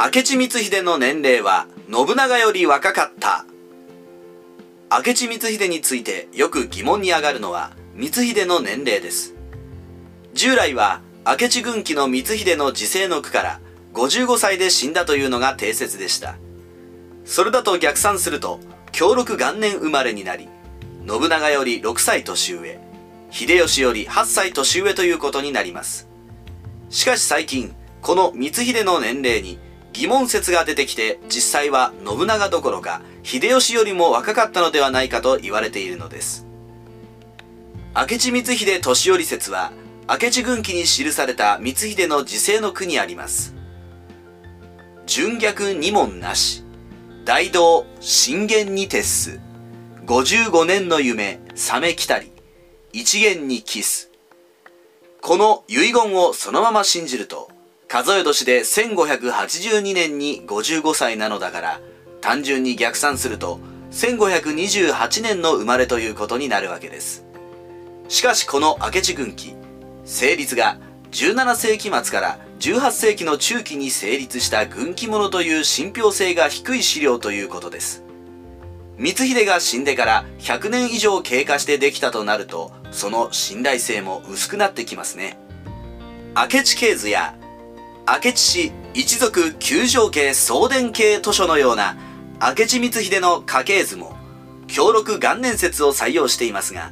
[0.00, 3.44] 明智光秀の年齢は信長より若かった。
[4.88, 9.34] 明智光秀についてよく疑問に上がるのは光秀の年齢です。
[10.34, 13.60] 従来は明智軍記の光秀の時世の句から
[13.94, 16.36] 55歳で死んだというのが定説でした。
[17.24, 18.60] それだと逆算すると
[18.92, 20.48] 強禄元年生まれになり
[21.08, 22.78] 信長より6歳年上
[23.32, 26.08] 秀吉より8歳年上ということになります。
[26.88, 29.58] しかし最近この光秀の年齢に
[29.98, 36.46] 疑問説が出てきて実際は信長どころか秀吉よりも若かったのではないかと言われているのです。
[37.96, 39.72] 明智光秀年寄説は
[40.08, 43.56] 明智軍記に記された光秀の時世の句にあります。
[45.06, 46.62] 純逆二問なし
[47.24, 49.40] 大道信玄に徹す。
[50.06, 52.30] 55年の夢覚めきたり。
[52.92, 54.12] 一元にキス
[55.20, 57.50] この遺言をそのまま信じると
[57.88, 61.80] 数え年で1582年に55歳なのだから
[62.20, 63.60] 単純に逆算すると
[63.92, 67.24] 1528年の生まれということになるわけです。
[68.08, 69.54] しかしこの明智軍記
[70.04, 70.78] 成立が
[71.12, 78.04] 17世紀末から18世紀の中期に成立した軍記物という信憑性が低い資料ということです。
[78.98, 85.38] 光秀が死んでから100年以上経過してできたとなるとその信頼性も薄くなってきますね。
[86.36, 87.37] 明智系図や
[88.10, 91.94] 明智氏一族九条家送電系図書のような
[92.40, 94.16] 明智光秀の家系図も
[94.66, 96.90] 強禄元年説を採用していますが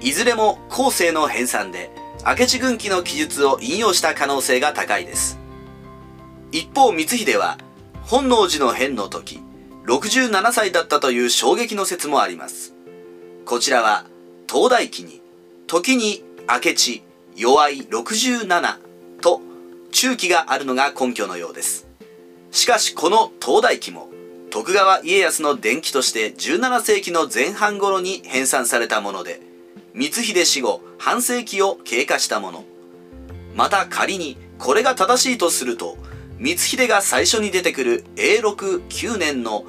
[0.00, 1.92] いずれも後世の編纂で
[2.26, 5.38] 明智軍記の記述を引用した可能性が高いです。
[6.50, 7.58] 一方光秀は
[8.02, 9.40] 本能寺の変の時
[9.86, 12.74] 67歳だったという衝撃の説もあります。
[13.44, 14.04] こちらは
[14.52, 15.22] 東大記に
[15.68, 17.04] 時に明智
[17.36, 18.85] 弱い67
[19.96, 21.86] 中期があるのが根拠のようです。
[22.50, 24.10] しかしこの東大記も
[24.50, 29.40] 徳川家康の伝記として17世紀の前半頃に編纂されたもので
[29.94, 32.64] 光秀死後半世紀を経過したもの。
[33.54, 35.96] また仮にこれが正しいとすると
[36.36, 39.64] 光秀が最初に出てくる永禄9年の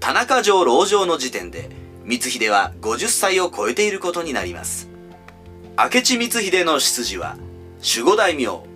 [0.00, 1.70] 田中城籠城の時点で
[2.04, 4.88] 光秀は50歳を超えていることになります。
[5.78, 7.36] 明智光秀の出自は
[7.80, 8.67] 守護大名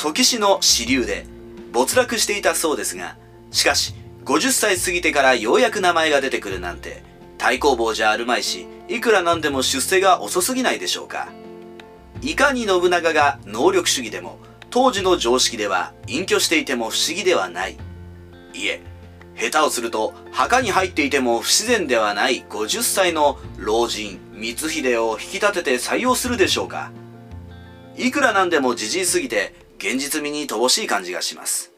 [0.00, 1.26] 時氏の支流で
[1.72, 3.18] 没落していたそうですが、
[3.50, 3.94] しかし
[4.24, 7.02] 50歳過ぎてからようやく名前が出てくるなんて、
[7.38, 11.28] 太公望じゃあるまいし、いくらなんでも出世が遅すぎないでしょうか。
[12.22, 14.38] いかに信長が能力主義でも、
[14.70, 17.76] 当時の常識では隠居していても不思議ではない。
[18.54, 18.80] いえ、
[19.36, 26.90] 下手をすると墓に入っていても不自然ではない50歳の老人光秀を引き立てて採用するでしょうか。
[27.98, 31.72] いくらなんでもじじいすぎて現実味に乏しい感じがします。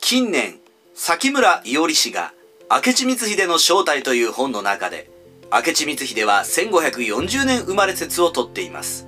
[0.00, 0.58] 近年
[0.94, 2.32] 崎村伊織氏が
[2.70, 5.10] 明智光秀の正体という本の中で
[5.52, 9.06] 明智光秀は1540年生まれ説をとっています。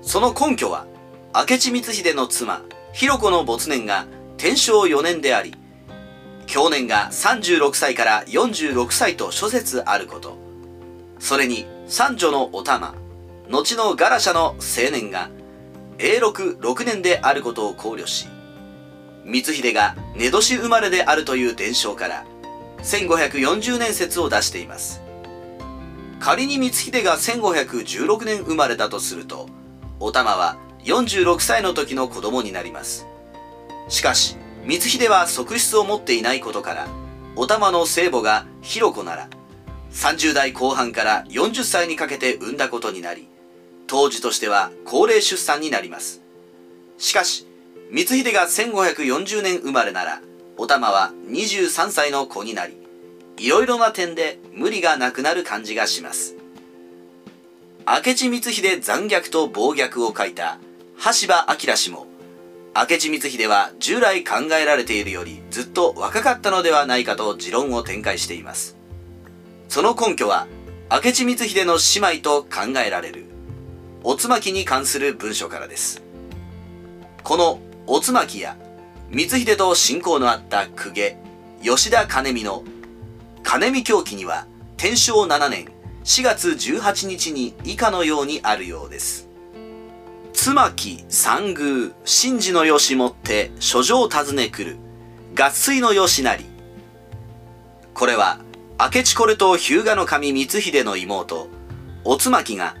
[0.00, 0.86] その根拠は
[1.34, 2.62] 明智光秀の妻
[2.94, 4.06] 弘子の没年が
[4.38, 5.54] 天正4年であり
[6.46, 10.38] 去年が36歳から46歳と諸説あること。
[11.18, 12.94] それに三女のお玉
[13.50, 15.28] 後のガラシャの青年が
[15.98, 18.28] 永禄6年であることを考慮し
[19.24, 22.24] 光秀が根年生まれであるという伝承から
[22.78, 25.02] 1540年説を出しています。
[26.20, 29.48] 仮に光秀が1516年生まれだとすると
[30.00, 33.06] お玉は46歳の時の子供になります。
[33.88, 36.88] しかし光秀は側室を持っていないことから
[37.36, 39.28] お玉の聖母が弘子なら
[39.92, 43.28] 30代後半から40歳にかけて産んだことになり
[43.88, 46.20] 当時としては高齢出産になります。
[46.98, 47.46] しかし、
[47.90, 50.20] 光秀が1540年生まれなら、
[50.56, 52.76] お玉は23歳の子になり、
[53.38, 56.36] いろいろな点で無理がなくなる感じがします。
[57.86, 60.58] 明智光秀残虐と暴虐を書いた
[60.96, 62.06] 橋場明氏も、
[62.76, 68.76] 明智光秀は従来考えられているよりずっと若かったのではないかと持論を展開しています。
[69.70, 70.46] その根拠は、
[70.90, 73.27] 明智光秀の姉妹と考えられる
[74.10, 76.02] おつまきに関する文書からです。
[77.22, 78.56] このおつまきや
[79.10, 81.18] 光秀と親交のあった公家、
[81.62, 82.64] 吉田兼美の
[83.42, 84.46] 金見狂気には
[84.78, 85.66] 天正7年
[86.04, 89.28] 4月18日に以下のようにあるようです。
[90.32, 94.78] 妻木三宮神事のよしもって書状尋ね来る
[95.38, 96.46] 合水のよしなり。
[97.92, 98.38] これは
[98.80, 101.48] 明智これと日向の神光秀の妹、
[102.04, 102.74] おつまきが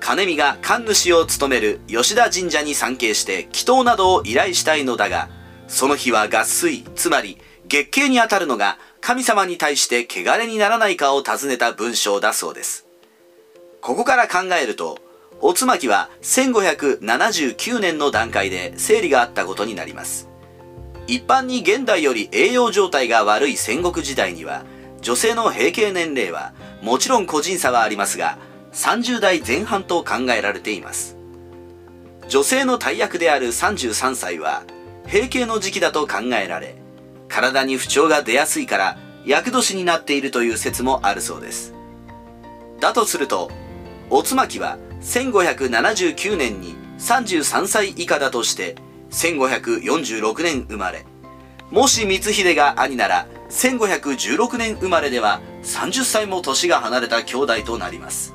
[0.00, 5.28] 金見が神主を務める吉田神社に参詣して祈祷などを依頼したいのだが、
[5.66, 12.86] その日は合水つまり月経にあたるのが神様に対して汚れにならないかを尋ねた文章だそうです。
[13.80, 14.98] ここから考えると
[15.40, 20.28] おつまきは1579年の段階で生理があったことになります。
[21.06, 24.64] 一般に現代より栄養状態が悪い戦国時代には
[25.00, 26.52] 女性の閉経年齢は
[26.82, 28.38] もちろん個人差はありますが
[28.72, 31.16] 30代前半と考えられています。
[32.28, 34.62] 女性の大役である33歳は
[35.06, 36.76] 閉経の時期だと考えられ
[37.28, 41.74] 体に不調が出やすいから厄年になっているという説もあるそうです。
[42.80, 43.50] だとすると
[44.10, 48.76] おつまきは1579年に33歳以下だとして
[49.10, 51.04] 1546年生まれ。
[51.70, 58.34] もし光秀が兄なら1516年生まれでは30歳も年が離れた兄弟となります。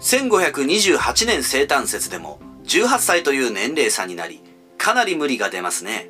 [0.00, 4.40] 1528年生誕説でも18歳という年齢差になり
[4.78, 6.08] かなり無理が出ますね。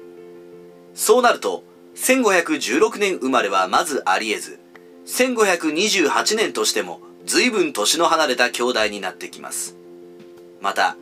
[0.94, 1.64] そうなると
[1.96, 4.60] 1516年生まれはまずあり得ず
[5.06, 9.76] 1528年としても随分年の離れた兄弟になってきます。
[10.60, 10.96] また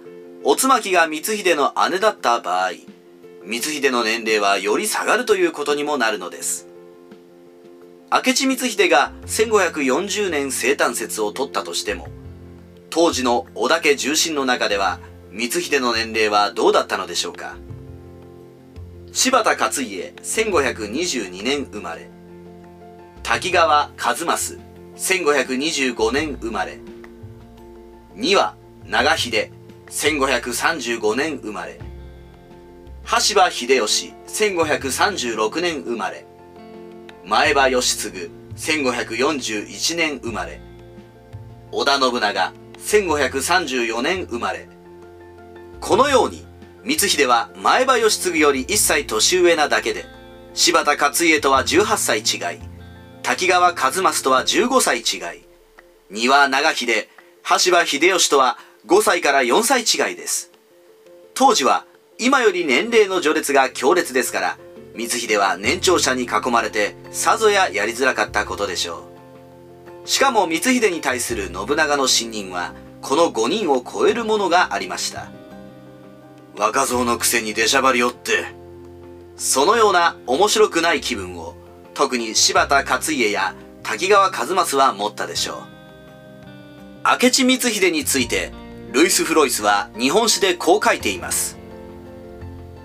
[0.44, 2.70] おつまきが光秀の姉だった場合
[3.44, 6.69] 光秀の年齢はより下がるということにもなるのです。
[8.11, 12.08] 明智光秀が1540年生誕説を取ったとしても
[12.90, 14.99] 当時の織田家重臣の中では
[15.31, 17.56] 光秀の年齢はどうだったのでしょうか？
[19.12, 22.08] 柴田勝家1522年生まれ。
[23.23, 24.58] 滝川一益
[24.96, 26.79] 1525年生まれ。
[28.17, 28.56] 2は
[28.87, 29.50] 長秀
[29.88, 31.79] 1535年生まれ。
[33.05, 36.26] 羽柴秀吉1536年生まれ。
[37.25, 40.61] 前歯義継1541年生まれ。
[41.70, 44.69] 織田信長1534年生まれ。
[45.80, 46.44] このように
[46.84, 50.06] 光秀は前歯義継より1歳年上なだけで
[50.54, 52.60] 柴田勝家とは18歳違い
[53.22, 55.44] 滝川一益とは15歳違い
[56.10, 57.08] 丹羽長秀
[57.42, 60.50] 羽柴秀吉とは5歳から4歳違いです。
[61.34, 61.84] 当時は
[62.19, 64.58] 今より年齢の序列が強烈ですから
[64.94, 69.07] 光秀は年長者に囲まれてさぞややりづらかったことでしょう。
[70.08, 72.72] しかも光秀に対する信長の信任は
[73.02, 75.31] この5人を超えるものがありました。
[76.56, 78.46] 若造のくせに出しゃばりおって
[79.37, 81.55] そのような面白くない気分を
[81.93, 85.56] 特に柴田勝家や滝川一益は持ったでしょう。
[87.22, 88.50] 明智光秀について
[88.93, 91.58] ルイス・フロイスは日本史でこう書いています。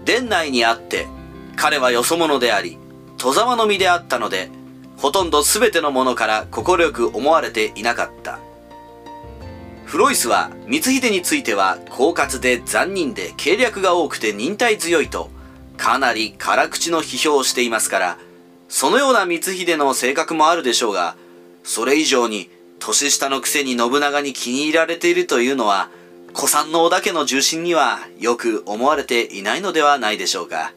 [0.03, 1.07] 殿内にあって
[1.55, 2.77] 彼はよそ者であり
[3.17, 4.49] 戸沢の身であったので
[4.97, 8.39] ほとんど全てのものから快く思われていなかった
[9.85, 15.29] フロイスは光秀については狡猾で残忍で計略が多くて忍耐強いと
[15.77, 18.17] かなり辛口の批評をしていますから
[18.69, 21.15] そのような光秀の性格もあるでしょうが
[21.63, 22.49] それ以上に
[22.79, 25.89] 年下のくせに信長に気に入られているというのは
[26.35, 30.73] 古参の織田家の重臣にはよく思われていないのではないでしょうか。